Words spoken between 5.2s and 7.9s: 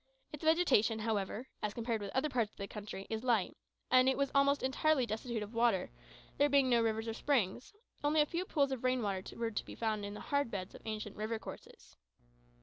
of water, there being no rivers or springs;